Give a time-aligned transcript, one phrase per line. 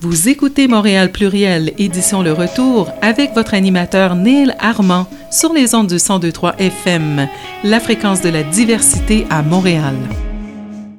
[0.00, 5.86] Vous écoutez Montréal Pluriel, édition Le Retour, avec votre animateur Neil Armand sur les ondes
[5.86, 7.26] du 1023 FM,
[7.64, 9.94] la fréquence de la diversité à Montréal.